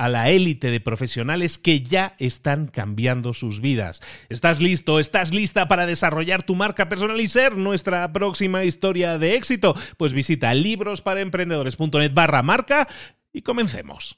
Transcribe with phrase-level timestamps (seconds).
[0.00, 4.00] a la élite de profesionales que ya están cambiando sus vidas.
[4.30, 4.98] ¿Estás listo?
[4.98, 9.76] ¿Estás lista para desarrollar tu marca personal y ser nuestra próxima historia de éxito?
[9.98, 12.88] Pues visita librosparaemprendedores.net barra marca
[13.30, 14.16] y comencemos.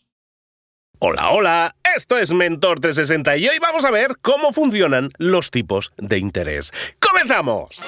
[1.00, 5.92] Hola, hola, esto es Mentor 360 y hoy vamos a ver cómo funcionan los tipos
[5.96, 6.72] de interés.
[7.00, 7.82] ¡Comenzamos!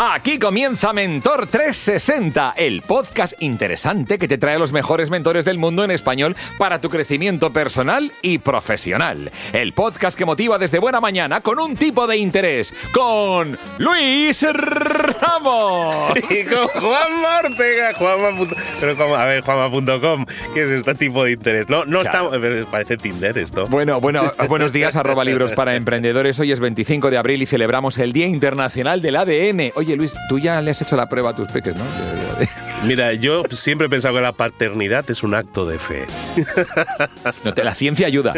[0.00, 5.58] Aquí comienza Mentor 360, el podcast interesante que te trae a los mejores mentores del
[5.58, 9.32] mundo en español para tu crecimiento personal y profesional.
[9.52, 16.12] El podcast que motiva desde buena mañana con un tipo de interés, con Luis Ramos.
[16.30, 18.46] Y con Juanma Ortega, Juanma.
[18.78, 21.68] Pero como, a ver, Juanma.com, ¿qué es este tipo de interés?
[21.68, 22.32] No, no Claro.
[22.34, 22.70] está.
[22.70, 23.66] Parece Tinder esto.
[23.66, 26.38] Bueno, bueno, buenos días, arroba libros para emprendedores.
[26.38, 29.72] Hoy es 25 de abril y celebramos el Día Internacional del ADN.
[29.74, 31.84] Oye, Luis, tú ya le has hecho la prueba a tus peques, ¿no?
[32.84, 36.04] Mira, yo siempre he pensado que la paternidad es un acto de fe.
[37.44, 38.34] No, te- la ciencia ayuda.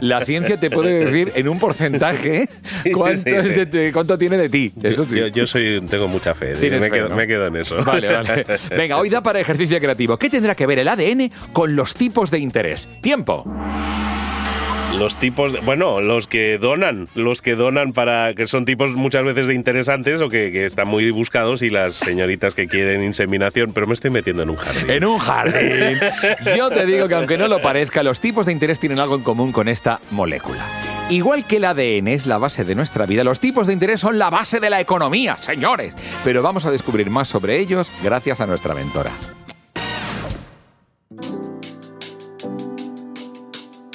[0.00, 2.48] La ciencia te puede decir en un porcentaje
[2.94, 3.30] cuánto, sí.
[3.36, 4.72] es de- de- cuánto tiene de ti.
[4.82, 5.16] Eso sí.
[5.16, 6.54] Yo, yo soy, tengo mucha fe.
[6.54, 7.16] Tienes Me, fe, quedo, ¿no?
[7.16, 7.82] me quedo en eso.
[7.84, 8.46] Vale, vale.
[8.76, 10.16] Venga, hoy da para ejercicio creativo.
[10.18, 12.88] ¿Qué tendrá que ver el ADN con los tipos de interés?
[13.02, 13.44] Tiempo.
[14.98, 19.48] Los tipos, bueno, los que donan, los que donan para, que son tipos muchas veces
[19.48, 23.86] de interesantes o que, que están muy buscados y las señoritas que quieren inseminación, pero
[23.86, 24.90] me estoy metiendo en un jardín.
[24.90, 25.98] En un jardín.
[26.56, 29.22] Yo te digo que aunque no lo parezca, los tipos de interés tienen algo en
[29.22, 30.64] común con esta molécula.
[31.08, 34.18] Igual que el ADN es la base de nuestra vida, los tipos de interés son
[34.18, 35.94] la base de la economía, señores.
[36.22, 39.10] Pero vamos a descubrir más sobre ellos gracias a nuestra mentora.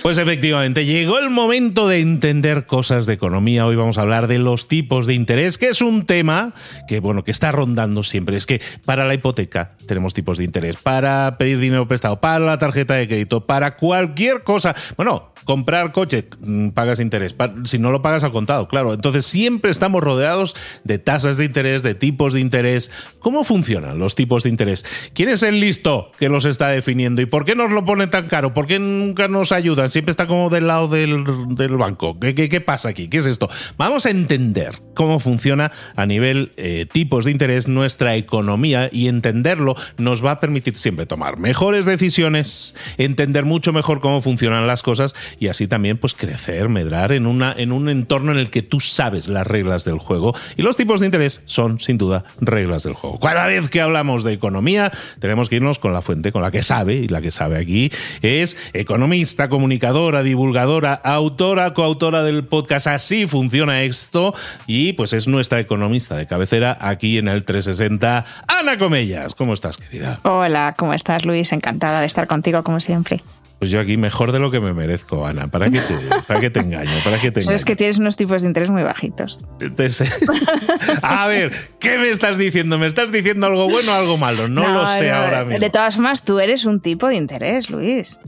[0.08, 3.66] Pues efectivamente, llegó el momento de entender cosas de economía.
[3.66, 6.54] Hoy vamos a hablar de los tipos de interés, que es un tema
[6.88, 8.38] que, bueno, que está rondando siempre.
[8.38, 12.58] Es que para la hipoteca tenemos tipos de interés, para pedir dinero prestado, para la
[12.58, 14.74] tarjeta de crédito, para cualquier cosa.
[14.96, 17.36] Bueno, comprar coche, mm, pagas interés.
[17.64, 18.94] Si no lo pagas al contado, claro.
[18.94, 22.92] Entonces siempre estamos rodeados de tasas de interés, de tipos de interés.
[23.20, 24.86] ¿Cómo funcionan los tipos de interés?
[25.14, 27.22] ¿Quién es el listo que los está definiendo?
[27.22, 28.54] ¿Y por qué nos lo ponen tan caro?
[28.54, 29.90] ¿Por qué nunca nos ayudan?
[29.98, 31.24] Siempre está como del lado del,
[31.56, 32.20] del banco.
[32.20, 33.08] ¿Qué, qué, qué pasa aquí?
[33.08, 33.50] ¿Qué es esto?
[33.80, 39.76] Vamos a entender cómo funciona a nivel eh, tipos de interés nuestra economía y entenderlo
[39.98, 45.16] nos va a permitir siempre tomar mejores decisiones, entender mucho mejor cómo funcionan las cosas
[45.40, 48.80] y así también pues crecer, medrar en, una, en un entorno en el que tú
[48.80, 52.94] sabes las reglas del juego y los tipos de interés son sin duda reglas del
[52.94, 53.20] juego.
[53.20, 56.64] Cada vez que hablamos de economía tenemos que irnos con la fuente con la que
[56.64, 57.92] sabe y la que sabe aquí
[58.24, 64.34] es economista, comunicadora, divulgadora, autora, coautora del podcast Así funciona esto
[64.66, 69.36] y pues es nuestra economista de cabecera aquí en el 360, Ana Comellas.
[69.36, 70.20] ¿Cómo estás, querida?
[70.24, 71.52] Hola, ¿cómo estás, Luis?
[71.52, 73.22] Encantada de estar contigo, como siempre.
[73.60, 75.48] Pues yo aquí mejor de lo que me merezco, Ana.
[75.48, 75.96] ¿Para qué te,
[76.28, 76.92] para qué te engaño?
[77.04, 77.78] ¿Para qué te Eso es que engaño?
[77.78, 79.44] tienes unos tipos de interés muy bajitos.
[81.02, 82.78] A ver, ¿qué me estás diciendo?
[82.80, 84.48] ¿Me estás diciendo algo bueno o algo malo?
[84.48, 85.60] No, lo sé no, ahora mismo.
[85.60, 88.20] De todas formas, tú eres un tipo de interés, Luis.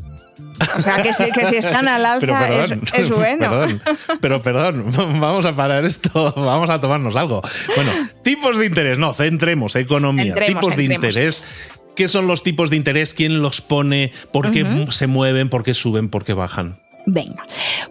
[0.78, 2.48] O sea, que si, que si están al alza
[2.94, 3.50] es, bueno.
[3.50, 3.82] Perdón,
[4.22, 4.86] pero perdón,
[5.20, 7.42] vamos a parar esto, vamos a tomarnos algo.
[7.76, 7.92] Bueno,
[8.24, 11.44] tipos de interés, no, centremos, economía, tipos de interés.
[11.96, 13.14] ¿Qué son los tipos de interés?
[13.14, 14.12] ¿Quién los pone?
[14.32, 15.50] ¿Por qué se mueven?
[15.50, 16.10] ¿Por qué suben?
[16.10, 16.80] ¿Por qué bajan?
[17.06, 17.46] Venga,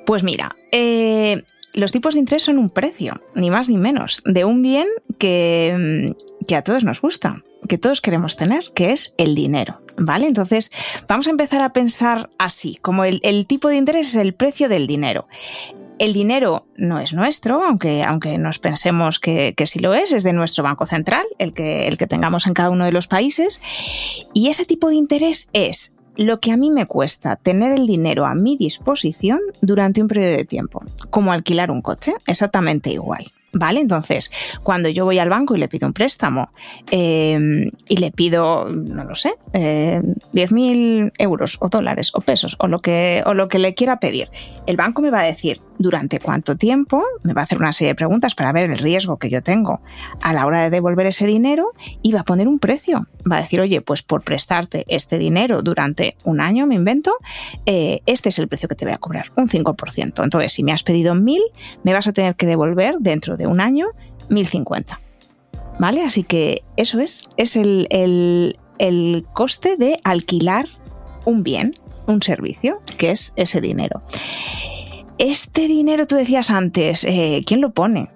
[0.07, 1.43] pues mira, eh,
[1.75, 4.87] los tipos de interés son un precio, ni más ni menos, de un bien
[5.19, 6.15] que,
[6.47, 9.81] que a todos nos gusta, que todos queremos tener, que es el dinero.
[9.97, 10.27] ¿Vale?
[10.27, 10.71] Entonces,
[11.09, 14.87] vamos a empezar a pensar así, como el, tipo de interés es el precio del
[14.87, 15.27] dinero.
[15.99, 20.23] El dinero no es nuestro, aunque, aunque nos pensemos que, que, sí lo es, es
[20.23, 23.61] de nuestro Banco Central, el que, el que tengamos en cada uno de los países.
[24.33, 28.27] Y ese tipo de interés es lo que a mí me cuesta tener el dinero
[28.27, 33.33] a mi disposición durante un periodo de tiempo, como alquilar un coche, exactamente igual.
[33.53, 33.81] ¿Vale?
[33.81, 34.31] Entonces,
[34.63, 36.51] cuando yo voy al banco y le pido un préstamo
[36.91, 40.03] em, y le pido, no lo sé, eh,
[40.35, 44.29] 10.000 euros o dólares o pesos o lo, que, o lo que le quiera pedir,
[44.67, 47.93] el banco me va a decir, durante cuánto tiempo, me va a hacer una serie
[47.93, 49.81] de preguntas para ver el riesgo que yo tengo
[50.21, 51.73] a la hora de devolver ese dinero
[52.03, 53.07] y va a poner un precio.
[53.31, 57.17] Va a decir, oye, pues por prestarte este dinero durante un año, me invento,
[57.67, 60.25] eh, este es el precio que te voy a cobrar, un 5%.
[60.25, 61.39] Entonces, si me has pedido 1.000,
[61.85, 63.87] me vas a tener que devolver dentro de un año
[64.31, 64.99] 1.050.
[65.79, 66.03] ¿Vale?
[66.03, 67.87] Así que eso es, es el,
[68.79, 70.67] el coste de alquilar
[71.25, 71.75] un bien,
[72.07, 74.03] un servicio, que es ese dinero.
[75.19, 78.09] Este dinero, tú decías antes, eh, ¿quién lo pone?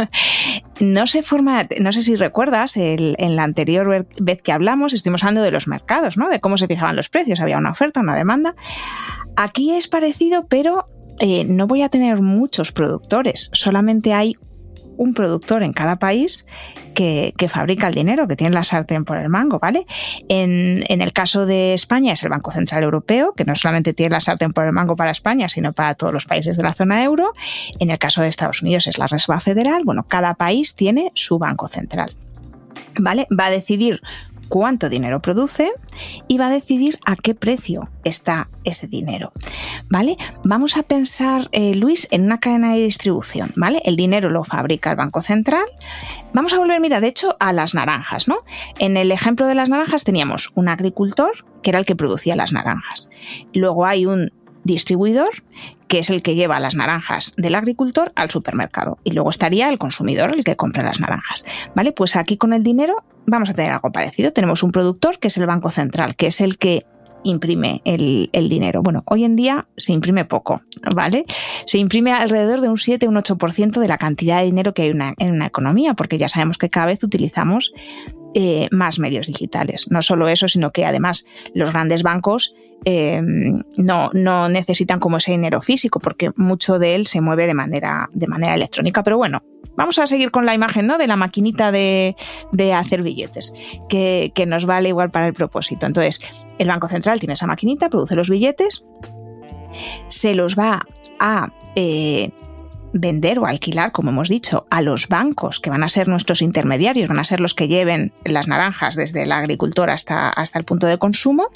[0.80, 5.42] no se forma, no sé si recuerdas, en la anterior vez que hablamos, estuvimos hablando
[5.42, 6.30] de los mercados, ¿no?
[6.30, 8.54] De cómo se fijaban los precios, había una oferta, una demanda.
[9.36, 10.88] Aquí es parecido, pero
[11.20, 14.36] eh, no voy a tener muchos productores, solamente hay
[15.00, 16.46] un productor en cada país
[16.94, 19.86] que, fabrica el dinero, que tiene la sartén por el mango, ¿vale?
[20.28, 24.20] En, el caso de España es el Banco Central Europeo, que no solamente tiene la
[24.20, 27.32] sartén por el mango para España, sino para todos los países de la zona euro.
[27.78, 29.84] En el caso de Estados Unidos es la Reserva Federal.
[29.86, 32.14] Bueno, cada país tiene su Banco Central.
[32.98, 33.26] ¿Vale?
[33.32, 34.02] Va a decidir
[34.50, 35.70] cuánto dinero produce
[36.28, 39.32] y va a decidir a qué precio está ese dinero.
[39.88, 40.18] ¿Vale?
[40.44, 43.52] Vamos a pensar, eh, Luis, en una cadena de distribución.
[43.56, 43.80] ¿Vale?
[43.86, 45.64] El dinero lo fabrica el Banco Central.
[46.34, 48.38] Vamos a volver, mira, de hecho, a las naranjas, ¿no?
[48.78, 51.30] En el ejemplo de las naranjas teníamos un agricultor
[51.62, 53.08] que era el que producía las naranjas.
[53.52, 54.32] Luego hay un
[54.64, 55.30] distribuidor,
[55.88, 58.98] que es el que lleva las naranjas del agricultor al supermercado.
[59.04, 61.44] Y luego estaría el consumidor, el que compra las naranjas.
[61.74, 61.92] ¿Vale?
[61.92, 62.96] Pues aquí con el dinero
[63.26, 64.32] vamos a tener algo parecido.
[64.32, 66.84] Tenemos un productor, que es el Banco Central, que es el que
[67.22, 68.82] imprime el, dinero.
[68.82, 70.62] Bueno, hoy en día se imprime poco,
[70.94, 71.26] ¿vale?
[71.66, 74.90] Se imprime alrededor de un 7, un 8% de la cantidad de dinero que hay
[74.90, 77.72] en una economía, porque ya sabemos que cada vez utilizamos
[78.34, 79.86] eh, más medios digitales.
[79.90, 82.54] No solo eso, sino que además los grandes bancos
[82.84, 87.54] Em, no, no necesitan como ese dinero físico porque mucho de él se mueve de
[87.54, 89.02] manera, de manera electrónica.
[89.02, 89.42] Pero bueno,
[89.76, 90.98] vamos a seguir con la imagen ¿no?
[90.98, 92.14] de la maquinita de,
[92.74, 93.52] hacer billetes,
[93.88, 95.86] que, nos vale igual para el propósito.
[95.86, 96.20] Entonces,
[96.58, 98.84] el Banco Central tiene esa maquinita, produce los billetes,
[100.08, 100.86] se los va
[101.18, 102.30] a eh,
[102.92, 107.08] vender o alquilar, como hemos dicho, a los bancos, que van a ser nuestros intermediarios,
[107.08, 110.86] van a ser los que lleven las naranjas desde el agricultor hasta, hasta el punto
[110.86, 111.48] de consumo.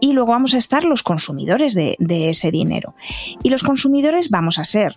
[0.00, 2.94] Y luego vamos a estar los consumidores de, de ese dinero.
[3.42, 4.96] Y los consumidores vamos a ser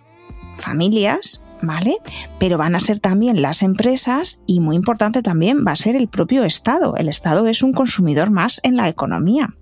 [0.58, 1.96] familias, ¿vale?
[2.38, 6.08] Pero van a ser también las empresas y muy importante también va a ser el
[6.08, 6.96] propio Estado.
[6.96, 9.54] El Estado es un consumidor más en la economía.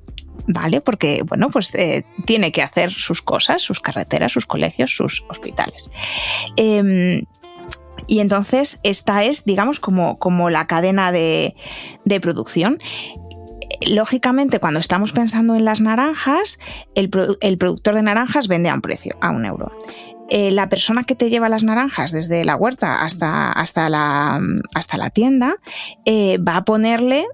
[0.47, 0.81] ¿Vale?
[0.81, 5.91] Porque, bueno, pues eh, tiene que hacer sus cosas, sus carreteras, sus colegios, sus hospitales.
[6.57, 7.23] Em,
[8.07, 11.55] y entonces esta es, digamos, como, como la cadena de,
[12.21, 12.79] producción
[13.91, 16.59] lógicamente, cuando estamos pensando en las naranjas,
[16.95, 19.71] el, productor de naranjas vende a un precio, a un euro.
[20.29, 24.41] Eh, la persona que te lleva las naranjas desde la huerta hasta, hasta, la,
[24.75, 25.57] hasta la tienda
[26.05, 27.27] eh, va a ponerle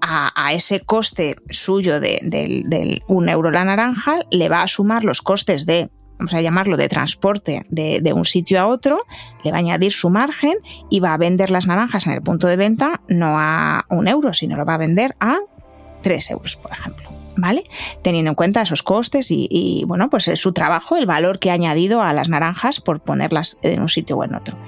[0.00, 5.66] a, ese coste suyo de, un euro la naranja, le va a sumar los costes
[5.66, 9.04] de vamos a llamarlo de transporte de, un sitio a otro,
[9.44, 10.54] le va a añadir su margen
[10.90, 14.34] y va a vender las naranjas en el punto de venta no a un euro,
[14.34, 15.36] sino lo va a vender a
[16.02, 17.08] tres euros, por ejemplo.
[17.40, 17.62] ¿Vale?
[18.02, 21.52] Teniendo en cuenta esos costes y, y bueno, pues es su trabajo, el valor que
[21.52, 24.58] ha añadido a las naranjas por ponerlas en un sitio o en otro.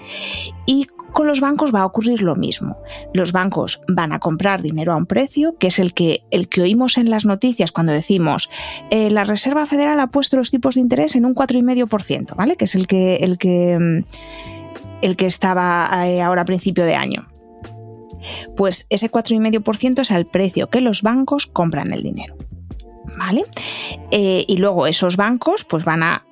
[0.67, 2.79] Y con los bancos va a ocurrir lo mismo.
[3.13, 6.63] Los bancos van a comprar dinero a un precio, que es el que, el que
[6.63, 8.51] oímos en las noticias cuando decimos
[8.91, 12.57] eh, la Reserva Federal ha puesto los tipos de interés en un 4,5%, ¿vale?
[12.57, 14.05] Que es el que, el que, mm,
[15.03, 17.29] el que estaba eh, ahora a principio de año.
[18.57, 22.37] Pues ese 4,5% es el precio que los bancos compran el dinero.
[23.19, 23.45] ¿vale?
[24.11, 26.25] Eh, y luego esos bancos pues van a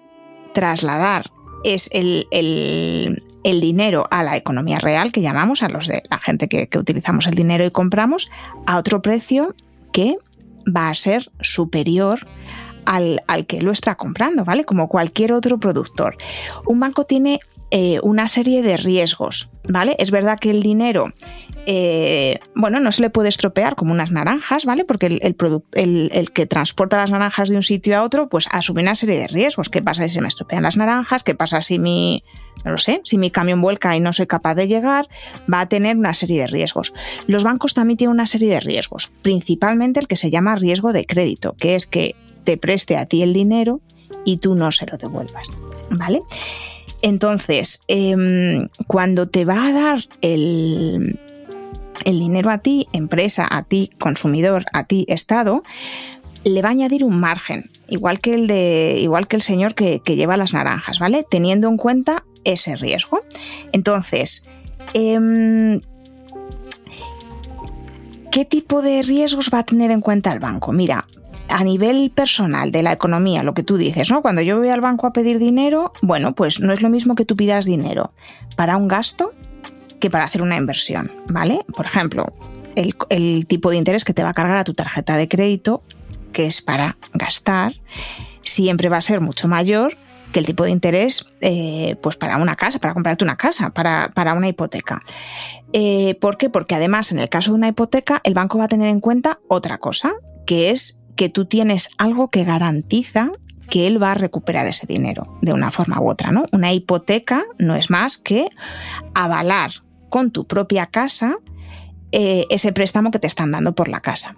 [0.52, 1.30] trasladar
[1.64, 6.68] es el, dinero a la economía real, que llamamos, a los de la gente que,
[6.78, 8.30] utilizamos el dinero y compramos,
[8.66, 9.54] a otro precio
[9.92, 10.16] que
[10.66, 12.26] va a ser superior
[12.84, 14.64] al, al, que lo está comprando, ¿vale?
[14.64, 16.16] Como cualquier otro productor.
[16.66, 19.94] Un banco tiene eh, una serie de riesgos, ¿vale?
[19.98, 21.12] Es verdad que el dinero,
[21.66, 24.86] eh, bueno, no se le puede estropear como unas naranjas, ¿vale?
[24.86, 28.94] Porque el, el, que transporta las naranjas de un sitio a otro, pues asume una
[28.94, 29.68] serie de riesgos.
[29.68, 31.22] ¿Qué pasa si se me estropean las naranjas?
[31.22, 32.24] ¿Qué pasa si mi,
[32.64, 35.08] no lo sé, si mi camión vuelca y no soy capaz de llegar?
[35.52, 36.94] Va a tener una serie de riesgos.
[37.26, 41.04] Los bancos también tienen una serie de riesgos, principalmente el que se llama riesgo de
[41.04, 43.82] crédito, que es que te preste a ti el dinero
[44.24, 45.48] y tú no se lo devuelvas,
[45.90, 46.22] ¿vale?
[47.02, 51.18] Entonces, em, cuando te va a dar el,
[52.04, 55.62] dinero a ti, empresa, a ti, consumidor, a ti, Estado,
[56.44, 60.00] le va a añadir un margen, igual que el de, igual que el señor que,
[60.06, 61.24] lleva las naranjas, ¿vale?
[61.28, 63.20] Teniendo en cuenta ese riesgo.
[63.72, 64.44] Entonces,
[64.94, 65.80] em,
[68.32, 70.72] ¿qué tipo de riesgos va a tener en cuenta el banco?
[70.72, 71.04] Mira,
[71.48, 74.22] a nivel personal de la economía, lo que tú dices, ¿no?
[74.22, 77.24] Cuando yo voy al banco a pedir dinero, bueno, pues no es lo mismo que
[77.24, 78.12] tú pidas dinero
[78.56, 79.30] para un gasto
[79.98, 81.64] que para hacer una inversión, ¿vale?
[81.74, 82.26] Por ejemplo,
[82.76, 85.82] el, tipo de interés que te va a cargar a tu tarjeta de crédito,
[86.32, 87.74] que es para gastar,
[88.42, 89.96] siempre va a ser mucho mayor
[90.32, 94.34] que el tipo de interés eh, pues para una casa, para comprarte una casa, para,
[94.34, 95.02] una hipoteca.
[95.72, 96.50] Eh, ¿Por qué?
[96.50, 99.40] Porque además en el caso de una hipoteca el banco va a tener en cuenta
[99.48, 100.12] otra cosa,
[100.46, 103.32] que es que tú tienes algo que garantiza
[103.68, 106.44] que él va a recuperar ese dinero de una forma u otra, ¿no?
[106.52, 108.48] Una hipoteca no es más que
[109.14, 109.72] avalar
[110.10, 111.36] con tu propia casa
[112.12, 114.36] eh, ese préstamo que te están dando por la casa.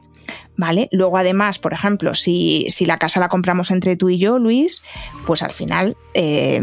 [0.57, 0.89] ¿Vale?
[0.91, 4.83] Luego, además, por ejemplo, si, la casa la compramos entre tú y yo, Luis,
[5.27, 6.63] pues al final eh,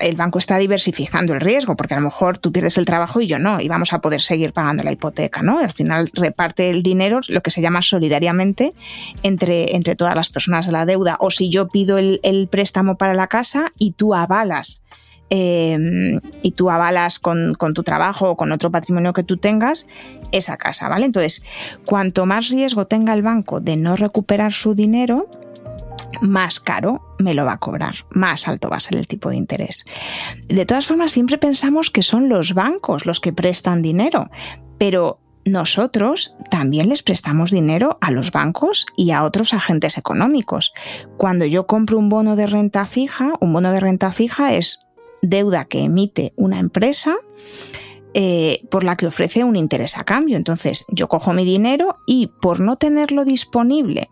[0.00, 3.28] el banco está diversificando el riesgo, porque a lo mejor tú pierdes el trabajo y
[3.28, 5.58] yo no, y vamos a poder seguir pagando la hipoteca, ¿no?
[5.58, 8.74] Al final reparte el dinero, lo que se llama solidariamente,
[9.22, 11.16] entre, entre todas las personas de la deuda.
[11.20, 14.84] O si yo pido el, préstamo para la casa y tú avalas
[15.30, 19.86] em, y tú avalas con, con, tu trabajo o con otro patrimonio que tú tengas
[20.32, 21.06] esa casa, ¿vale?
[21.06, 21.44] Entonces,
[21.84, 25.28] cuanto más riesgo tenga el banco de no recuperar su dinero,
[26.22, 29.36] más caro me lo va a cobrar, más alto va a ser el tipo de
[29.36, 29.84] interés.
[30.48, 34.30] De todas formas, siempre pensamos que son los bancos los que prestan dinero,
[34.78, 40.72] pero nosotros también les prestamos dinero a los bancos y a otros agentes económicos.
[41.16, 44.86] Cuando yo compro un bono de renta fija, un bono de renta fija es
[45.20, 47.16] deuda que emite una empresa
[48.14, 50.36] eh, por la que ofrece un interés a cambio.
[50.36, 54.08] Entonces yo cojo mi dinero y por no tenerlo disponible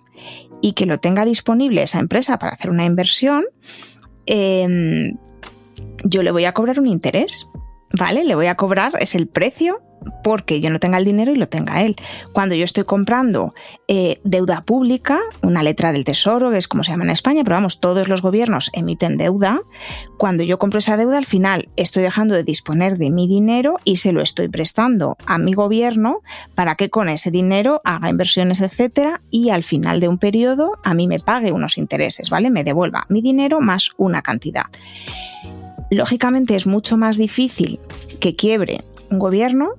[0.60, 3.44] y que lo tenga disponible esa empresa para hacer una inversión,
[4.26, 5.16] em,
[6.04, 7.46] yo le voy a cobrar un interés,
[7.98, 8.24] ¿vale?
[8.24, 9.82] Le voy a cobrar, es el precio
[10.22, 11.96] porque yo no tenga el dinero y lo tenga él.
[12.32, 13.54] Cuando yo estoy comprando
[13.88, 17.56] eh, deuda pública, una letra del tesoro, que es como se llama en España, pero
[17.56, 19.60] vamos, todos los gobiernos emiten deuda,
[20.18, 23.96] cuando yo compro esa deuda al final estoy dejando de disponer de mi dinero y
[23.96, 26.20] se lo estoy prestando a mi gobierno
[26.54, 30.94] para que con ese dinero haga inversiones, etcétera, y al final de un periodo a
[30.94, 32.50] mí me pague unos intereses, ¿vale?
[32.50, 34.64] Me devuelva mi dinero más una cantidad.
[35.90, 37.80] Lógicamente es mucho más difícil
[38.20, 39.70] que quiebre un gobierno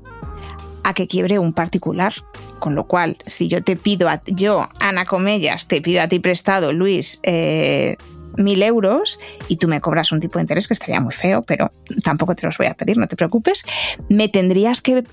[0.83, 2.13] a que quiebre un particular.
[2.59, 6.19] Con lo cual, si yo te pido, a, yo, Ana Comellas, te pido a ti
[6.19, 7.97] prestado, Luis, eh,
[8.37, 11.71] mil euros y tú me cobras un tipo de interés que estaría muy feo, pero
[12.03, 13.63] tampoco te los voy a pedir, no te preocupes,
[14.09, 15.03] me tendrías que,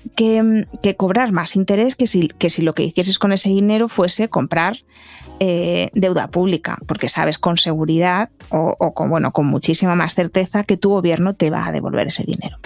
[0.97, 4.77] cobrar más interés que si, que si, lo que hicieses con ese dinero fuese comprar
[5.39, 10.63] eh, deuda pública, porque sabes con seguridad o, o, con, bueno, con muchísima más certeza
[10.63, 12.57] que tu gobierno te va a devolver ese dinero.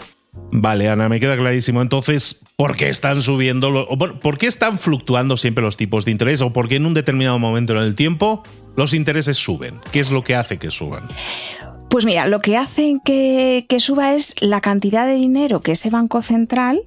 [0.51, 1.81] Vale, Ana, me queda clarísimo.
[1.81, 3.87] Entonces, ¿por qué están subiendo,
[4.21, 7.39] por qué están fluctuando siempre los tipos de interés o por qué en un determinado
[7.39, 8.43] momento en el tiempo
[8.75, 9.79] los intereses suben?
[9.91, 11.07] ¿Qué es lo que hace que suban?
[11.89, 15.89] Pues mira, lo que hace que, que suba es la cantidad de dinero que ese
[15.89, 16.81] banco central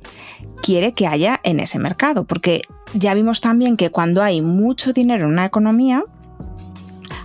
[0.62, 2.62] quiere que haya en ese mercado, porque
[2.95, 6.03] ya vimos también que cuando hay mucho dinero en una economía,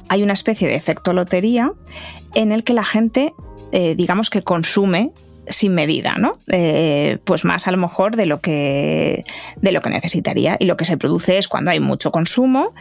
[0.10, 1.72] hay una especie de efecto lotería
[2.36, 3.34] en el que la gente,
[3.72, 5.12] eh, digamos que consume
[5.48, 6.40] sin medida, ¿no?
[6.52, 9.26] Eh, pues más a lo mejor de lo que
[9.62, 10.58] de lo que necesitaría.
[10.60, 12.72] Y lo que se produce es cuando hay mucho consumo,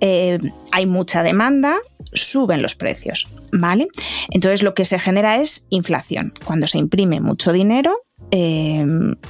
[0.00, 0.38] eh,
[0.72, 1.76] hay mucha demanda,
[2.12, 3.88] suben los precios, ¿vale?
[4.30, 6.32] Entonces lo que se genera es inflación.
[6.44, 8.84] Cuando se imprime mucho dinero, eh,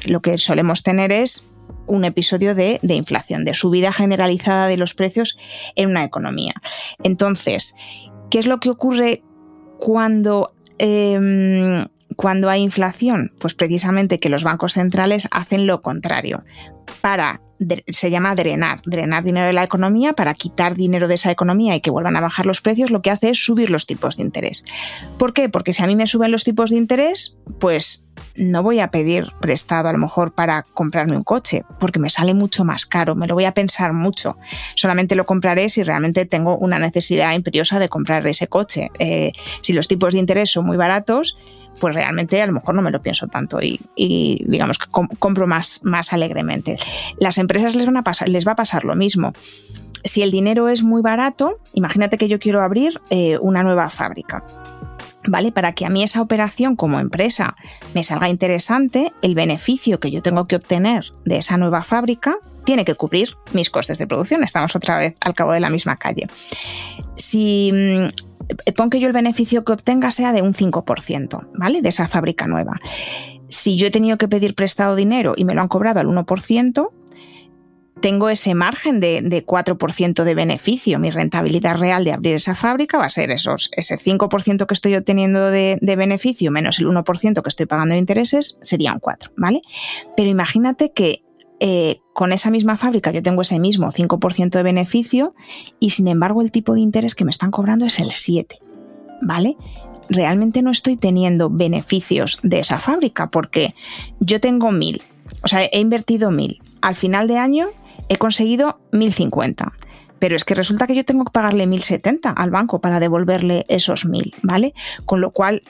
[0.04, 1.48] lo que solemos tener es
[1.90, 5.36] un episodio de, inflación, de subida generalizada de los precios
[5.74, 6.54] en una economía.
[7.02, 7.74] Entonces,
[8.30, 9.22] ¿qué es lo que ocurre
[9.78, 11.86] cuando, em,
[12.16, 13.32] cuando hay inflación?
[13.38, 16.42] Pues precisamente que los bancos centrales hacen lo contrario.
[17.00, 17.40] Para
[17.88, 21.80] se llama drenar, drenar dinero de la economía para quitar dinero de esa economía y
[21.80, 24.64] que vuelvan a bajar los precios, lo que hace es subir los tipos de interés.
[25.18, 25.48] ¿Por qué?
[25.50, 29.32] Porque si a mí me suben los tipos de interés, pues no voy a pedir
[29.40, 33.26] prestado a lo mejor para comprarme un coche, porque me sale mucho más caro, me
[33.26, 34.38] lo voy a pensar mucho.
[34.74, 38.90] Solamente lo compraré si realmente tengo una necesidad imperiosa de comprar ese coche.
[38.98, 41.36] Eh, si los tipos de interés son muy baratos,
[41.80, 43.80] pues realmente a lo mejor no me lo pienso tanto y,
[44.46, 46.76] digamos que compro más, más alegremente.
[47.18, 49.32] Las empresas les, van a pasar, les va a pasar lo mismo.
[50.04, 54.44] Si el dinero es muy barato, imagínate que yo quiero abrir eh, una nueva fábrica.
[55.26, 55.52] ¿Vale?
[55.52, 57.54] Para que a mí esa operación como empresa
[57.92, 62.86] me salga interesante, el beneficio que yo tengo que obtener de esa nueva fábrica tiene
[62.86, 64.42] que cubrir mis costes de producción.
[64.42, 66.26] Estamos otra vez al cabo de la misma calle.
[67.16, 68.29] Si mm,
[68.76, 71.82] pon que yo el beneficio que obtenga sea de un 5%, ¿vale?
[71.82, 72.80] De esa fábrica nueva.
[73.48, 76.90] Si yo he tenido que pedir prestado dinero y me lo han cobrado al 1%,
[78.00, 80.98] tengo ese margen de, 4% de beneficio.
[80.98, 84.94] Mi rentabilidad real de abrir esa fábrica va a ser esos, ese 5% que estoy
[84.96, 89.32] obteniendo de, de, beneficio menos el 1% que estoy pagando de intereses, sería un 4,
[89.36, 89.60] ¿vale?
[90.16, 91.22] Pero imagínate que
[91.60, 95.34] eh, con esa misma fábrica yo tengo ese mismo 5% de beneficio
[95.78, 98.58] y sin embargo el tipo de interés que me están cobrando es el 7,
[99.22, 99.56] ¿vale?
[100.08, 103.74] Realmente no estoy teniendo beneficios de esa fábrica porque
[104.20, 105.02] yo tengo 1000,
[105.42, 106.60] o sea, he invertido 1000.
[106.80, 107.68] Al final de año
[108.08, 109.72] he conseguido 1050
[110.20, 114.04] pero es que resulta que yo tengo que pagarle 1070 al banco para devolverle esos
[114.04, 114.74] 1000, ¿vale?
[115.06, 115.62] Con lo cual,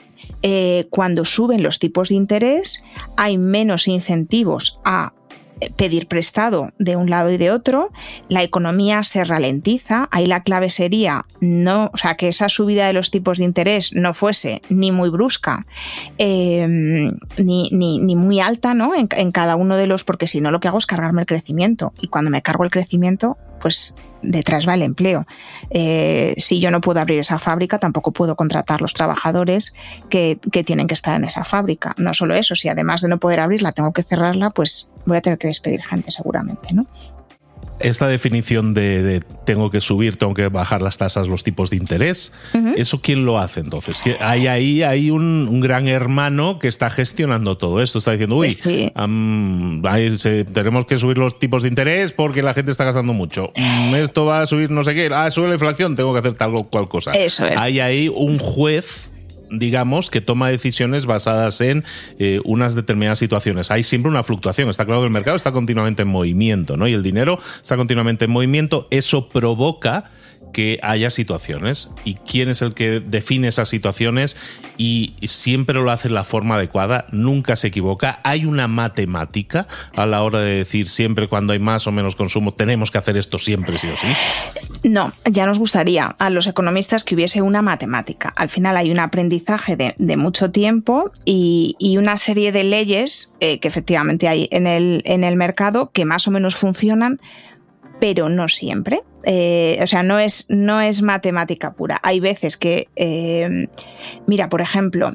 [0.43, 2.83] eh, cuando suben los tipos de interés,
[3.15, 5.13] hay menos incentivos a
[5.75, 7.91] pedir prestado de un lado y de otro,
[8.29, 12.93] la economía se ralentiza, ahí la clave sería no, o sea, que esa subida de
[12.93, 15.65] los tipos de interés no fuese ni muy brusca
[16.17, 18.95] em, ni, ni, muy alta ¿no?
[18.95, 21.27] En, en cada uno de los, porque si no lo que hago es cargarme el
[21.27, 25.25] crecimiento y cuando me cargo el crecimiento, pues detrás va el empleo.
[25.69, 29.73] Eh, si yo no puedo abrir esa fábrica, tampoco puedo contratar los trabajadores
[30.09, 31.93] que, que, tienen que estar en esa fábrica.
[31.97, 35.21] No solo eso, si además de no poder abrirla tengo que cerrarla, pues voy a
[35.21, 36.85] tener que despedir gente seguramente, ¿no?
[37.83, 42.31] Esta definición de, tengo que subir, tengo que bajar las tasas, los tipos de interés,
[42.75, 44.03] ¿eso quién lo hace entonces?
[44.19, 50.21] Hay ahí hay un, gran hermano que está gestionando todo esto, está diciendo, uy, pues
[50.53, 53.51] tenemos que subir los tipos de interés porque la gente está gastando mucho.
[53.57, 56.33] Mm, esto va a subir no sé qué, ah, sube la inflación, tengo que hacer
[56.33, 57.11] tal o cual cosa.
[57.11, 57.59] Eso es.
[57.59, 59.10] Hay ahí un juez
[59.51, 61.83] digamos, que toma decisiones basadas en
[62.19, 63.71] eh, unas determinadas situaciones.
[63.71, 64.69] Hay siempre una fluctuación.
[64.69, 66.87] Está claro que el mercado está continuamente en movimiento, ¿no?
[66.87, 68.87] Y el dinero está continuamente en movimiento.
[68.89, 70.09] Eso provoca
[70.51, 74.35] que haya situaciones y quién es el que define esas situaciones
[74.77, 78.19] y siempre lo hace en la forma adecuada, nunca se equivoca.
[78.23, 82.53] Hay una matemática a la hora de decir siempre cuando hay más o menos consumo
[82.53, 84.07] tenemos que hacer esto siempre sí o sí.
[84.83, 88.33] No, ya nos gustaría a los economistas que hubiese una matemática.
[88.35, 93.67] Al final hay un aprendizaje de, mucho tiempo y, una serie de leyes eh, que
[93.67, 97.19] efectivamente hay en el, en el mercado que más o menos funcionan
[98.01, 99.03] pero no siempre.
[99.25, 101.99] Eh, o sea, no es, no es matemática pura.
[102.01, 103.67] Hay veces que, eh,
[104.25, 105.13] mira, por ejemplo,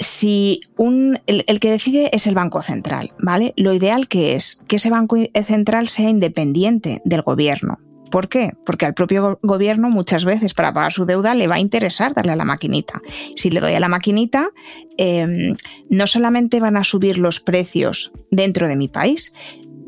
[0.00, 3.54] si un, el, que decide es el Banco Central, ¿vale?
[3.56, 7.78] Lo ideal que es que ese Banco Central sea independiente del gobierno.
[8.10, 8.52] ¿Por qué?
[8.64, 12.32] Porque al propio gobierno muchas veces para pagar su deuda le va a interesar darle
[12.32, 13.00] a la maquinita.
[13.36, 14.48] Si le doy a la maquinita,
[14.96, 15.56] em,
[15.90, 19.34] no solamente van a subir los precios dentro de mi país,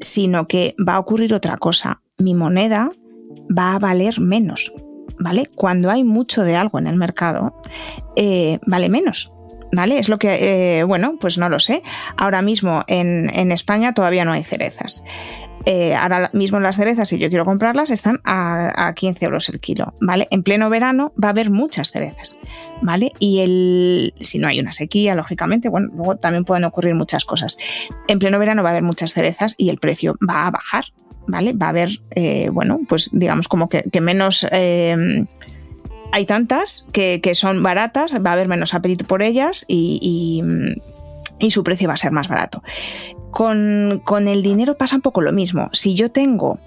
[0.00, 2.02] sino que va a ocurrir otra cosa.
[2.18, 2.90] Mi moneda
[3.56, 4.72] va a valer menos,
[5.18, 5.44] ¿vale?
[5.54, 7.54] Cuando hay mucho de algo en el mercado,
[8.16, 9.32] eh, vale menos.
[9.70, 9.98] ¿Vale?
[9.98, 11.82] Es lo que, eh, bueno, pues no lo sé.
[12.16, 15.02] Ahora mismo en, España todavía no hay cerezas.
[15.70, 19.61] Eh, ahora mismo las cerezas, si yo quiero comprarlas, están a, a, 15 euros el
[19.61, 20.26] kilo, ¿vale?
[20.31, 22.38] En pleno verano va a haber muchas cerezas,
[22.81, 23.12] ¿vale?
[23.18, 27.59] Y el, si no hay una sequía, lógicamente, bueno, luego también pueden ocurrir muchas cosas.
[28.07, 30.87] En pleno verano va a haber muchas cerezas y el precio va a bajar,
[31.26, 31.52] ¿vale?
[31.52, 34.46] Va a haber, eh, bueno, pues digamos como que, menos...
[34.50, 35.26] Eh,
[36.12, 40.42] hay tantas que, son baratas, va a haber menos apetito por ellas y,
[41.50, 42.62] su precio va a ser más barato.
[43.30, 45.68] Con, con, el dinero pasa un poco lo mismo.
[45.72, 46.58] Si yo tengo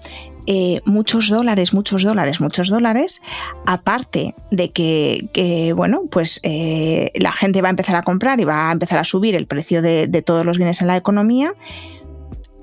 [0.46, 3.22] eh, muchos dólares, muchos dólares, muchos dólares,
[3.64, 8.70] aparte de que, bueno, pues eh, la gente va a empezar a comprar y va
[8.70, 11.54] a empezar a subir el precio de, todos los bienes en la economía,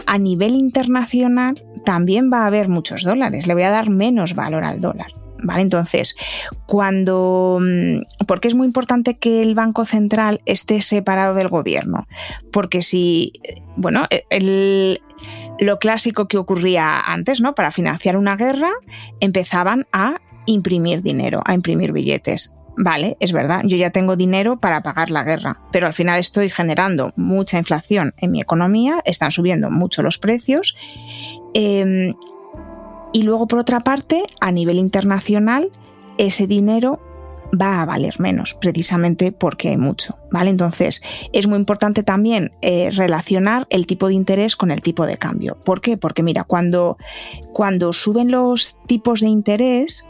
[0.06, 4.66] a nivel internacional también va a haber muchos dólares, le voy a dar menos valor
[4.66, 5.12] al dólar.
[5.44, 5.62] ¿Vale?
[5.62, 6.16] Entonces,
[6.66, 7.60] cuando.
[7.62, 12.08] Mm, porque es muy importante que el Banco Central esté separado del gobierno.
[12.52, 13.34] Porque si.
[13.76, 15.02] Bueno, el,
[15.60, 17.56] lo clásico que ocurría antes, ¿no?
[17.56, 18.72] Para financiar una guerra,
[19.20, 22.54] empezaban a imprimir dinero, a imprimir billetes.
[22.82, 26.50] Vale, es verdad, yo ya tengo dinero para pagar la guerra, pero al final estoy
[26.50, 30.78] generando mucha inflación en mi economía, están subiendo mucho los precios.
[31.54, 32.14] Em,
[33.14, 35.72] y luego, por otra parte, a nivel internacional,
[36.18, 37.00] ese dinero
[37.60, 40.50] va a valer menos, precisamente porque hay mucho, ¿vale?
[40.50, 41.02] Entonces,
[41.34, 45.58] es muy importante también eh, relacionar el tipo de interés con el tipo de cambio.
[45.64, 45.98] ¿Por qué?
[45.98, 46.98] Porque mira, cuando,
[47.54, 50.06] cuando suben los tipos de interés,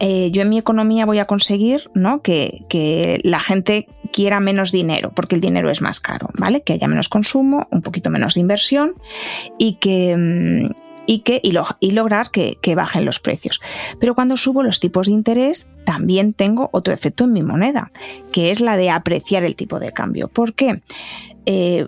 [0.00, 2.22] eh, yo en mi economía voy a conseguir ¿no?
[2.22, 6.62] que, que, la gente quiera menos dinero, porque el dinero es más caro, ¿vale?
[6.62, 8.94] Que haya menos consumo, un poquito menos de inversión
[9.58, 13.60] y que, mm, y, que, y, lograr que, bajen los precios.
[14.00, 17.92] Pero cuando subo los tipos de interés, también tengo otro efecto en mi moneda,
[18.32, 20.28] que es la de apreciar el tipo de cambio.
[20.28, 20.82] ¿Por qué?
[21.46, 21.86] Eh,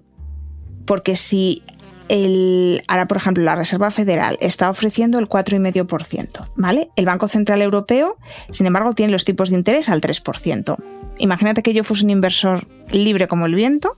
[0.85, 1.62] porque si
[2.09, 6.90] el, ahora, por ejemplo, la Reserva Federal está ofreciendo el 4,5%, ¿vale?
[6.96, 8.16] El Banco Central Europeo,
[8.50, 10.76] sin embargo, tiene los tipos de interés al 3%.
[11.18, 13.96] Imagínate que yo fuese un inversor libre como el viento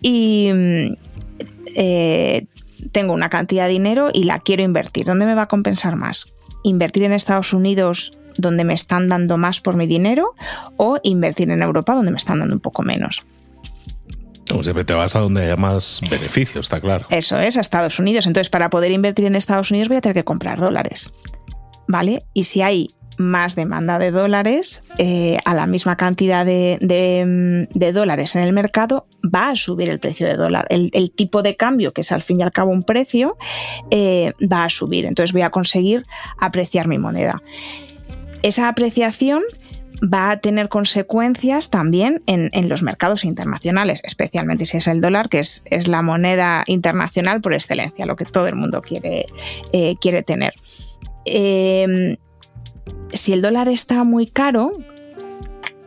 [0.00, 0.92] y mm,
[1.74, 2.46] eh,
[2.92, 5.06] tengo una cantidad de dinero y la quiero invertir.
[5.06, 6.32] ¿Dónde me va a compensar más?
[6.62, 10.34] ¿Invertir en Estados Unidos donde me están dando más por mi dinero
[10.76, 13.24] o invertir en Europa donde me están dando un poco menos?
[14.48, 17.06] Como siempre te vas a donde haya más beneficios, está claro.
[17.10, 18.26] Eso es, a Estados Unidos.
[18.26, 21.12] Entonces, para poder invertir en Estados Unidos voy a tener que comprar dólares.
[21.88, 22.24] ¿Vale?
[22.32, 28.36] Y si hay más demanda de dólares eh, a la misma cantidad de, de, dólares
[28.36, 30.66] en el mercado, va a subir el precio de dólar.
[30.70, 33.36] El, tipo de cambio, que es al fin y al cabo un precio,
[33.90, 35.06] eh, va a subir.
[35.06, 36.04] Entonces voy a conseguir
[36.38, 37.42] apreciar mi moneda.
[38.42, 39.42] Esa apreciación
[40.02, 45.38] va a tener consecuencias también en, los mercados internacionales, especialmente si es el dólar, que
[45.38, 49.24] es, es, la moneda internacional por excelencia, lo que todo el mundo quiere,
[49.72, 50.52] eh, quiere tener
[53.16, 54.72] si el dólar está muy caro,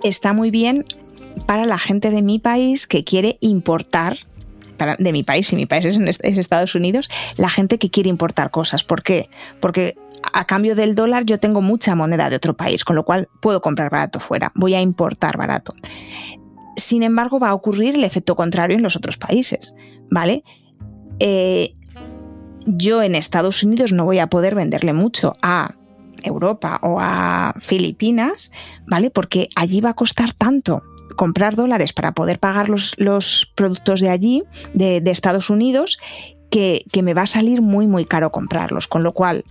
[0.04, 0.86] está muy bien
[1.46, 4.18] para la gente de mi país que quiere importar
[4.98, 8.84] de mi país, si mi país es, Estados Unidos, la gente que quiere importar cosas.
[8.84, 9.30] ¿Por qué?
[9.60, 9.96] Porque
[10.34, 13.62] a cambio del dólar yo tengo mucha moneda de otro país, con lo cual puedo
[13.62, 15.74] comprar barato fuera, voy a importar barato.
[16.78, 19.76] Sin embargo, va a ocurrir el efecto contrario en los otros países,
[20.10, 20.44] ¿vale?
[21.20, 21.76] Eh,
[22.65, 25.76] yo en Estados Unidos no voy a poder venderle mucho a
[26.24, 28.52] Europa o a Filipinas,
[28.88, 29.10] ¿vale?
[29.10, 30.84] Porque allí va a costar tanto
[31.16, 32.96] comprar dólares para poder pagar los,
[33.56, 36.00] productos de allí, de, Estados Unidos,
[36.50, 38.88] que, me va a salir muy, muy caro comprarlos.
[38.88, 39.44] Con lo cual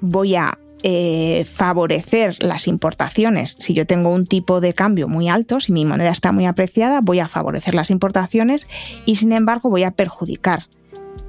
[0.00, 3.56] voy a eh, favorecer las importaciones.
[3.58, 7.00] Si yo tengo un tipo de cambio muy alto, si mi moneda está muy apreciada,
[7.02, 8.66] voy a favorecer las importaciones
[9.04, 10.66] y sin embargo voy a perjudicar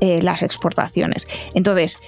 [0.03, 1.29] eh, las exportaciones.
[1.53, 2.01] Entonces,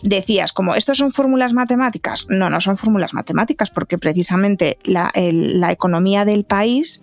[0.00, 5.10] decías, como estos son fórmulas matemáticas, no, no son fórmulas matemáticas, porque precisamente la,
[5.72, 7.02] economía del país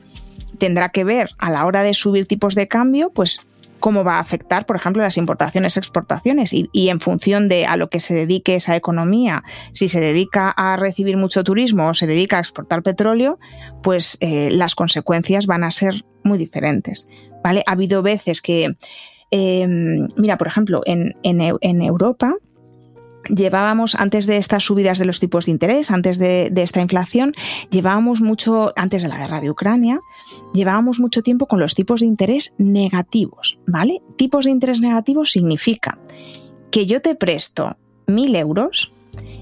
[0.57, 3.41] tendrá que ver a la hora de subir tipos de cambio, pues
[3.81, 7.89] cómo va a afectar, por ejemplo, las importaciones, exportaciones y, en función de a lo
[7.89, 12.37] que se dedique esa economía, si se dedica a recibir mucho turismo o se dedica
[12.37, 13.39] a exportar petróleo,
[13.83, 17.09] pues eh, las consecuencias van a ser muy diferentes.
[17.43, 17.61] ¿vale?
[17.67, 18.73] Ha habido veces que,
[19.31, 21.13] em, mira, por ejemplo, en,
[21.81, 22.35] Europa,
[23.29, 27.33] llevábamos, antes de estas subidas de los tipos de interés, antes de, esta inflación,
[27.69, 29.99] llevábamos mucho, antes de la guerra de Ucrania,
[30.53, 34.01] llevábamos mucho tiempo con los tipos de interés negativos, ¿vale?
[34.17, 35.99] Tipos de interés negativos significa
[36.71, 38.91] que yo te presto mil euros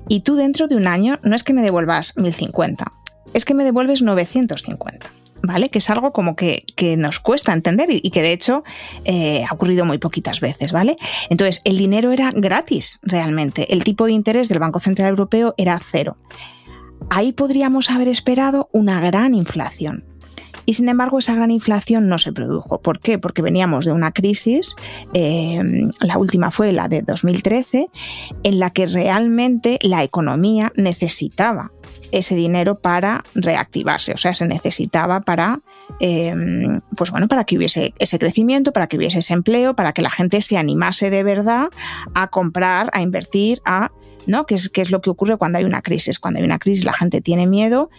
[0.10, 2.92] y tú dentro de un año no es que me devuelvas 1050,
[3.34, 5.10] es que me devuelves 950.
[5.48, 5.70] ¿Vale?
[5.70, 6.66] Que es algo como que,
[6.98, 8.64] nos cuesta entender y, que de hecho
[9.06, 10.98] eh, ha ocurrido muy poquitas veces, ¿vale?
[11.30, 13.74] Entonces, el dinero era gratis realmente.
[13.74, 16.18] El tipo de interés del Banco Central Europeo era cero.
[17.10, 20.06] Ahí podríamos haber esperado una gran inflación.
[20.66, 22.82] Y sin embargo, esa gran inflación no se produjo.
[22.82, 23.18] ¿Por qué?
[23.18, 24.76] Porque veníamos de una crisis,
[25.14, 25.62] eh,
[26.02, 27.88] la última fue la de 2013,
[28.44, 31.72] en la que realmente la economía necesitaba
[32.12, 35.62] ese dinero para reactivarse, o sea, se necesitaba para,
[36.00, 40.02] em, pues bueno, para que hubiese ese crecimiento, para que hubiese ese empleo, para que
[40.02, 41.70] la gente se animase de verdad
[42.14, 43.92] a comprar, a invertir, a,
[44.26, 44.46] ¿no?
[44.46, 46.20] Que es, es lo que ocurre cuando hay una crisis.
[46.20, 47.90] Cuando hay una crisis la gente tiene miedo,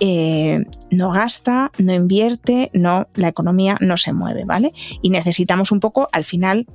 [0.00, 4.72] eh, no gasta, no invierte, no, la economía no se mueve, ¿vale?
[5.00, 6.66] Y necesitamos un poco, al final,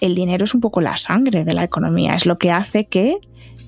[0.00, 3.18] el dinero es un poco la sangre de la economía, es lo que hace que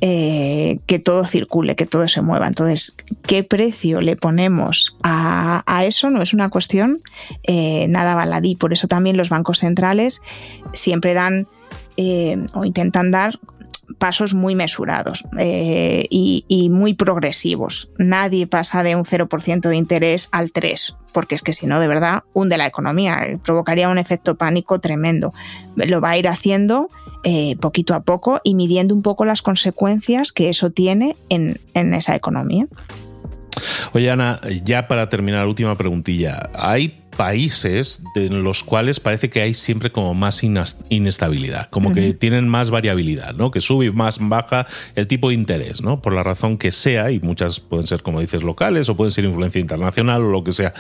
[0.05, 2.49] eh, que todo circule, que todo se mueva.
[2.49, 6.11] Entonces, ¿qué precio le ponemos a, eso?
[6.11, 7.01] No es una cuestión
[7.45, 8.57] eh, nada baladí.
[8.57, 10.21] Por eso también los bancos centrales
[10.73, 11.47] siempre dan
[11.97, 13.39] eh, o intentan dar
[13.99, 17.89] pasos muy mesurados y, y, muy progresivos.
[17.97, 21.87] Nadie pasa de un 0% de interés al 3%, porque es que si no, de
[21.87, 25.33] verdad, hunde la economía, provocaría un efecto pánico tremendo.
[25.77, 26.91] Lo va a ir haciendo
[27.25, 32.17] eh, poquito a poco y midiendo un poco las consecuencias que eso tiene en, esa
[32.17, 32.67] economía.
[33.93, 36.51] Oye, Ana, ya para terminar, última preguntilla.
[36.55, 40.43] ¿Hay países en los cuales parece que hay siempre como más
[40.89, 43.51] inestabilidad, como que tienen más variabilidad, ¿no?
[43.51, 46.01] Que sube y más baja el tipo de interés, ¿no?
[46.01, 49.25] Por la razón que sea, y muchas pueden ser, como dices, locales o pueden ser
[49.25, 50.73] influencia internacional o lo que sea.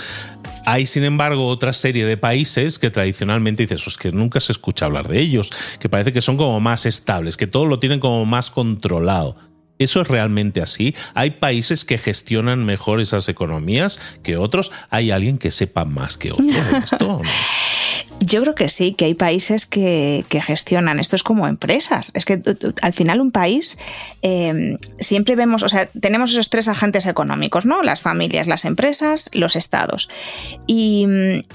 [0.65, 4.87] Hay, sin embargo, otra serie de países que tradicionalmente dices, es que nunca se escucha
[4.87, 8.25] hablar de ellos, que parece que son como más estables, que todo lo tienen como
[8.25, 9.37] más controlado.
[9.79, 10.95] ¿Eso es realmente así?
[11.15, 14.71] ¿Hay países que gestionan mejor esas economías que otros?
[14.91, 16.47] ¿Hay alguien que sepa más que otros?
[18.25, 21.01] Yo creo que sí, que hay países que, gestionan.
[21.01, 22.13] Esto es como empresas.
[22.15, 22.41] Es que
[22.83, 23.79] al final un país
[24.23, 27.83] em, siempre vemos, o sea, tenemos esos tres agentes económicos, ¿no?
[27.83, 30.09] Las familias, las empresas, los estados.
[30.67, 31.07] Y,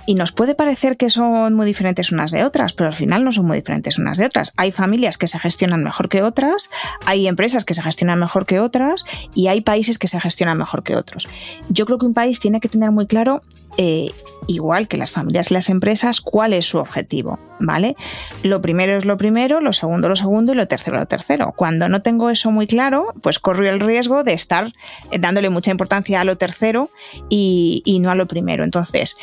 [0.06, 3.32] y, nos puede parecer que son muy diferentes unas de otras, pero al final no
[3.32, 4.52] son muy diferentes unas de otras.
[4.58, 6.70] Hay familias que se gestionan mejor que otras,
[7.06, 10.84] hay empresas que se gestionan mejor que otras y hay países que se gestionan mejor
[10.84, 11.30] que otros.
[11.70, 13.42] Yo creo que un país tiene que tener muy claro
[13.78, 14.12] eh,
[14.48, 17.96] igual que las familias y las empresas, cuál es su objetivo, ¿vale?
[18.44, 21.54] Lo primero es lo primero, lo segundo lo segundo y lo tercero lo tercero.
[21.56, 24.74] Cuando no tengo eso muy claro, pues corro el riesgo de estar
[25.12, 26.90] eh, dándole mucha importancia a lo tercero
[27.30, 28.64] y, no a lo primero.
[28.64, 29.16] Entonces,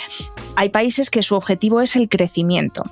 [0.56, 2.84] hay países que su objetivo es el crecimiento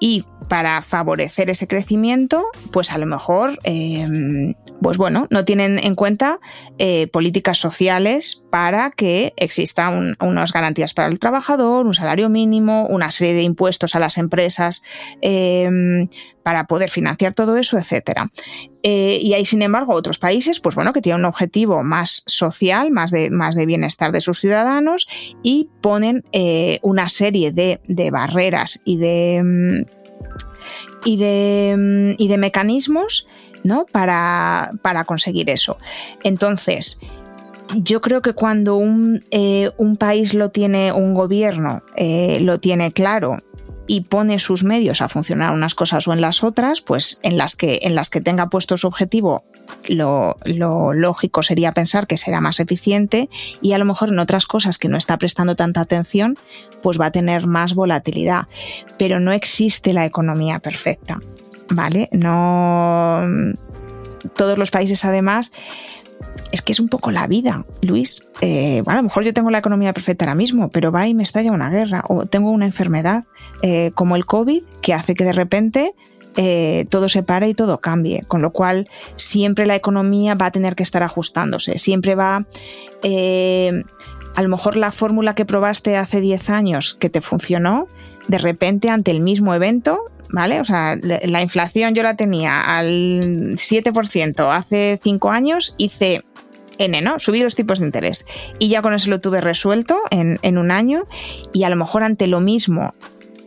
[0.00, 5.94] y para favorecer ese crecimiento, pues a lo mejor, em, pues bueno, no tienen en
[5.94, 6.40] cuenta
[6.78, 13.10] eh, políticas sociales para que existan unas garantías para el trabajador, un salario mínimo, una
[13.10, 14.82] serie de impuestos a las empresas
[15.20, 16.08] em,
[16.42, 18.30] para poder financiar todo eso, etcétera.
[18.82, 22.90] Eh, y hay, sin embargo, otros países, pues bueno, que tienen un objetivo más social,
[22.92, 25.08] más de, más de bienestar de sus ciudadanos
[25.42, 29.84] y ponen eh, una serie de, de barreras y de em,
[31.04, 33.26] y de, mm, y de mecanismos
[33.64, 33.86] ¿no?
[33.86, 34.70] para,
[35.06, 35.78] conseguir eso.
[36.22, 36.98] Entonces,
[37.76, 42.92] yo creo que cuando un, eh, un país lo tiene, un gobierno eh, lo tiene
[42.92, 43.38] claro
[43.86, 47.56] y pone sus medios a funcionar unas cosas o en las otras, pues en las
[47.56, 49.44] que, en las que tenga puesto su objetivo,
[49.88, 53.28] lo, lo, lógico sería pensar que será más eficiente
[53.60, 56.36] y a lo mejor en otras cosas que no está prestando tanta atención,
[56.82, 58.48] pues va a tener más volatilidad.
[58.98, 61.20] Pero no existe la economía perfecta,
[61.70, 62.08] ¿vale?
[62.12, 63.22] No.
[64.34, 65.52] Todos los países, además,
[66.52, 68.22] es que es un poco la vida, Luis.
[68.40, 71.14] Eh, bueno, a lo mejor yo tengo la economía perfecta ahora mismo, pero va y
[71.14, 73.24] me estalla una guerra o tengo una enfermedad
[73.62, 75.94] eh, como el COVID que hace que de repente
[76.36, 78.22] eh, todo se pare y todo cambie.
[78.26, 81.78] Con lo cual, siempre la economía va a tener que estar ajustándose.
[81.78, 82.46] Siempre va.
[84.36, 87.88] a lo mejor la fórmula que probaste hace 10 años que te funcionó,
[88.28, 90.60] de repente ante el mismo evento ¿vale?
[90.60, 96.20] O sea, la inflación yo la tenía al 7% hace 5 años, hice
[96.76, 97.18] N, ¿no?
[97.18, 98.26] Subí los tipos de interés.
[98.58, 101.06] Y ya con eso lo tuve resuelto en, un año
[101.54, 102.94] y a lo mejor ante lo mismo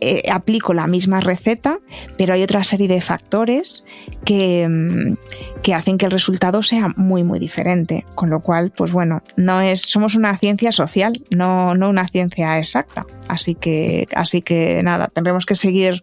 [0.00, 1.78] eh, aplico la misma receta,
[2.18, 3.84] pero hay otra serie de factores
[4.24, 8.04] que, mm, que, hacen que el resultado sea muy, muy diferente.
[8.16, 12.58] Con lo cual, pues bueno, no es, somos una ciencia social, no, no una ciencia
[12.58, 13.06] exacta.
[13.28, 16.02] Así que, así que nada, tendremos que seguir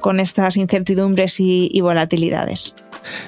[0.00, 2.74] con estas incertidumbres y, volatilidades.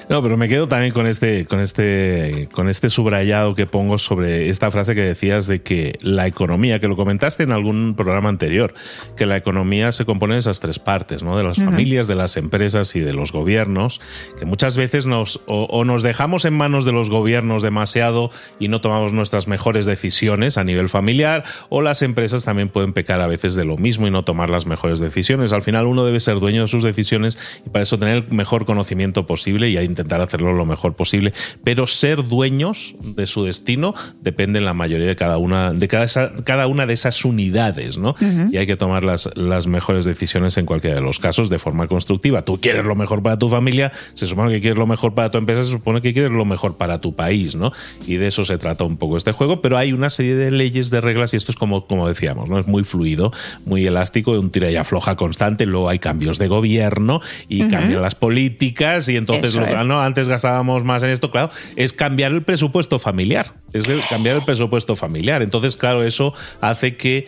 [0.09, 4.49] No, pero me quedo también con este, con este, con este subrayado que pongo sobre
[4.49, 8.73] esta frase que decías de que la economía, que lo comentaste en algún programa anterior,
[9.15, 11.37] que la economía se compone de esas tres partes, ¿no?
[11.37, 14.01] De las familias, de las empresas y de los gobiernos,
[14.37, 18.81] que muchas veces nos o, nos dejamos en manos de los gobiernos demasiado y no
[18.81, 23.55] tomamos nuestras mejores decisiones a nivel familiar, o las empresas también pueden pecar a veces
[23.55, 25.53] de lo mismo y no tomar las mejores decisiones.
[25.53, 29.25] Al final uno debe ser dueño sus decisiones y para eso tener el mejor conocimiento
[29.25, 31.33] posible y a intentar hacerlo lo mejor posible.
[31.63, 36.07] Pero ser dueños de su destino depende en la mayoría de cada una de cada,
[36.43, 38.15] cada una de esas unidades, ¿no?
[38.51, 41.87] Y hay que tomar las, las mejores decisiones en cualquiera de los casos de forma
[41.87, 42.41] constructiva.
[42.41, 45.37] Tú quieres lo mejor para tu familia, se supone que quieres lo mejor para tu
[45.37, 47.71] empresa, se supone que quieres lo mejor para tu país, ¿no?
[48.05, 50.89] Y de eso se trata un poco este juego, pero hay una serie de leyes,
[50.89, 52.59] de reglas y esto es como, como decíamos, ¿no?
[52.59, 53.31] Es muy fluido,
[53.65, 58.15] muy elástico, un tira y afloja constante, luego hay cambios de gobierno y cambian las
[58.15, 60.01] políticas y entonces lo, ¿no?
[60.01, 64.95] antes gastábamos más en esto, claro, es cambiar el presupuesto familiar, es cambiar el presupuesto
[64.95, 65.41] familiar.
[65.41, 67.27] Entonces, claro, eso hace que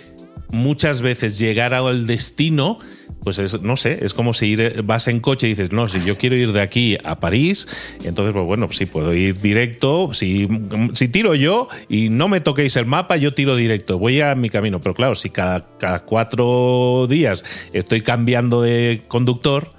[0.52, 2.80] muchas veces llegar al destino
[3.24, 6.04] pues es, no sé, es como si ir, vas en coche y dices, no, si
[6.04, 7.68] yo quiero ir de aquí a París,
[8.04, 10.48] entonces, pues bueno, sí puedo ir directo, si,
[10.94, 14.50] si tiro yo y no me toquéis el mapa, yo tiro directo, voy a mi
[14.50, 19.72] camino, pero claro, si cada, cada cuatro días estoy cambiando de conductor,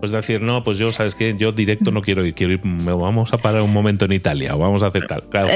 [0.00, 1.34] pues decir, no, pues yo, ¿sabes qué?
[1.38, 4.58] Yo directo no quiero ir, quiero ir, vamos a parar un momento en Italia o
[4.58, 5.28] vamos a hacer tal.
[5.28, 5.48] Claro,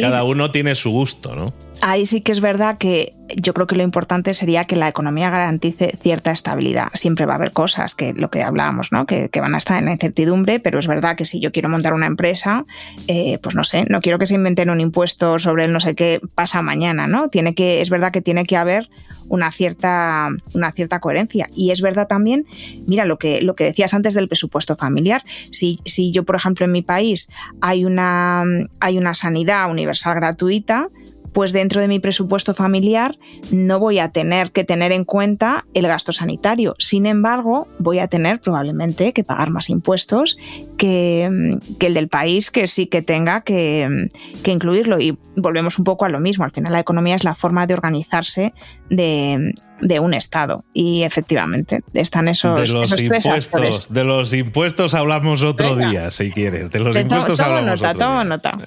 [0.00, 1.52] cada uno tiene su gusto, ¿no?
[1.84, 5.30] Ahí sí que es verdad que yo creo que lo importante sería que la economía
[5.30, 6.90] garantice cierta estabilidad.
[6.94, 9.04] Siempre va a haber cosas que lo que hablábamos, ¿no?
[9.04, 11.92] Que, van a estar en la incertidumbre, pero es verdad que si yo quiero montar
[11.92, 12.66] una empresa,
[13.08, 15.96] eh, pues no sé, no quiero que se inventen un impuesto sobre el no sé
[15.96, 17.30] qué pasa mañana, ¿no?
[17.30, 18.88] Tiene que, es verdad que tiene que haber
[19.28, 21.48] una cierta, una cierta coherencia.
[21.52, 22.46] Y es verdad también,
[22.86, 25.24] mira, lo que, lo que decías antes del presupuesto familiar.
[25.50, 27.28] Si, si yo, por ejemplo, en mi país
[27.60, 28.44] hay una,
[28.78, 30.88] hay una sanidad universal gratuita,
[31.32, 33.18] pues dentro de mi presupuesto familiar
[33.50, 36.74] no voy a tener que tener en cuenta el gasto sanitario.
[36.78, 40.38] Sin embargo, voy a tener probablemente que pagar más impuestos
[40.76, 41.24] que,
[41.80, 44.08] el del país que sí que tenga que,
[44.42, 45.00] que, incluirlo.
[45.00, 46.44] Y volvemos un poco a lo mismo.
[46.44, 48.52] Al final la economía es la forma de organizarse
[48.90, 50.64] de, de un Estado.
[50.72, 56.70] Y efectivamente, están esos, de los impuestos, De los impuestos hablamos otro día, si quieres.
[56.70, 58.58] De los impuestos hablamos nota, otro nota.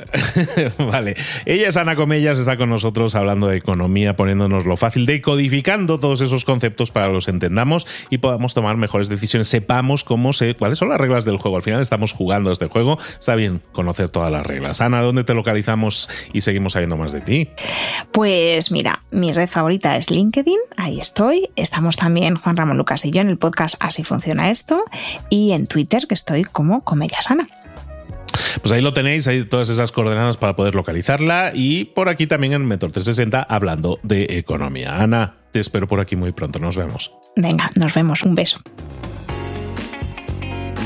[0.92, 1.16] vale.
[1.46, 6.22] Ella es Ana Comellas, está con nosotros hablando de economía, poniéndonos lo fácil, decodificando todos
[6.22, 9.48] esos conceptos para que los entendamos y podamos tomar mejores decisiones.
[9.48, 11.56] Sepamos cómo se, cuáles son las reglas del juego.
[11.56, 13.00] Al final estamos jugando este juego.
[13.18, 14.82] Está bien conocer todas las reglas.
[14.82, 17.50] Ana, ¿dónde te localizamos y seguimos sabiendo más de ti?
[18.12, 20.60] Pues mira, mi red favorita es LinkedIn.
[20.76, 21.50] Ahí estoy.
[21.56, 24.84] Estamos también Juan Ramón Lucas y yo en el podcast Así funciona esto.
[25.30, 27.48] Y en Twitter, que estoy como Comellasana.
[28.62, 32.54] Pues ahí lo tenéis, hay todas esas coordenadas para poder localizarla y por aquí también
[32.54, 35.00] en Mentor 360 hablando de economía.
[35.02, 37.14] Ana, te espero por aquí muy pronto, nos vemos.
[37.36, 38.60] Venga, nos vemos, un beso.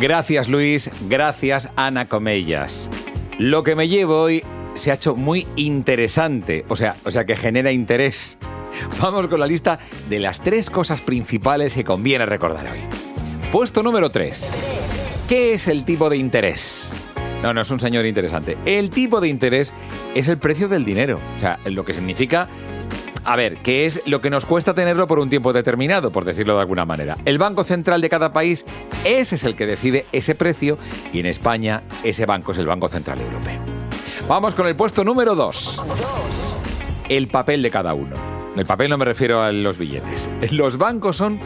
[0.01, 2.89] Gracias Luis, gracias Ana Comellas.
[3.37, 4.43] Lo que me llevo hoy
[4.75, 8.37] se ha hecho muy interesante, o sea, o sea que genera interés.
[9.01, 12.79] Vamos con la lista de las tres cosas principales que conviene recordar hoy.
[13.51, 14.51] Puesto número 3.
[15.27, 16.91] ¿Qué es el tipo de interés?
[17.41, 18.57] No, no es un señor interesante.
[18.65, 19.73] El tipo de interés
[20.13, 21.19] es el precio del dinero.
[21.37, 22.47] O sea, lo que significa
[23.25, 26.55] a ver, ¿qué es lo que nos cuesta tenerlo por un tiempo determinado, por decirlo
[26.55, 27.17] de alguna manera?
[27.25, 28.65] El Banco Central de cada país,
[29.03, 30.77] ese es el que decide ese precio
[31.13, 33.59] y en España ese banco es el Banco Central Europeo.
[34.27, 35.83] Vamos con el puesto número 2.
[37.09, 38.38] El papel de cada uno.
[38.59, 40.29] El papel no me refiero a los billetes.
[40.51, 41.39] Los bancos son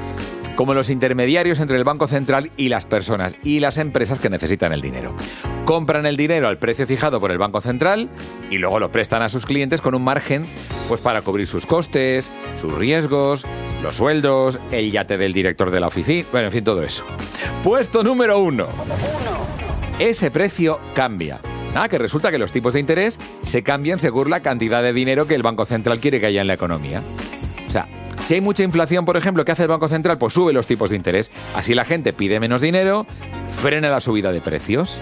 [0.56, 4.72] como los intermediarios entre el Banco Central y las personas y las empresas que necesitan
[4.72, 5.16] el dinero.
[5.66, 8.10] Compran el dinero al precio fijado por el Banco Central
[8.52, 10.46] y luego lo prestan a sus clientes con un margen
[10.88, 13.46] pues para cubrir sus costes, sus riesgos,
[13.82, 17.04] los sueldos, el yate del director de la oficina, bueno, en fin, todo eso.
[17.64, 18.68] Puesto número uno.
[20.00, 21.40] Ese precio cambia.
[21.76, 25.28] Ah, que resulta que los tipos de interés se cambian según la cantidad de dinero
[25.28, 27.02] que el Banco Central quiere que haya en la economía.
[27.68, 27.88] O sea,
[28.26, 30.18] si hay mucha inflación, por ejemplo, ¿qué hace el Banco Central?
[30.18, 31.32] Pues sube los tipos de interés.
[31.56, 33.06] Así la gente pide menos dinero,
[33.62, 35.00] frena la subida de precios.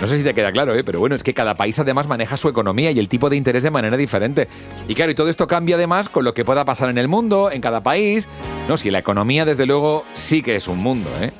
[0.00, 0.84] No sé si te queda claro, ¿eh?
[0.84, 3.62] pero bueno, es que cada país además maneja su economía y el tipo de interés
[3.62, 4.46] de manera diferente.
[4.88, 7.50] Y claro, y todo esto cambia además con lo que pueda pasar en el mundo,
[7.50, 8.28] en cada país.
[8.68, 11.32] No, si la economía desde luego sí que es un mundo, ¿eh?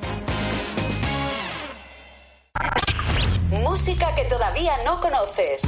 [5.08, 5.62] Conoces.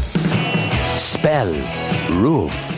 [0.96, 1.54] Spell,
[2.10, 2.77] Roof.